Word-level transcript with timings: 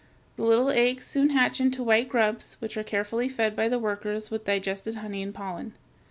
The 0.35 0.41
little 0.41 0.71
eggs 0.71 1.05
soon 1.05 1.29
hatch 1.29 1.61
into 1.61 1.83
white 1.83 2.09
grubs 2.09 2.53
which 2.57 2.75
are 2.75 2.81
carefully 2.81 3.29
fed 3.29 3.55
by 3.55 3.67
the 3.69 3.77
workers 3.77 4.31
with 4.31 4.45
digested 4.45 4.95
honey 4.95 5.21
and 5.21 5.31
pollen. 5.31 5.73